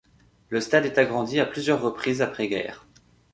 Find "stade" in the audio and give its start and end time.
0.61-0.87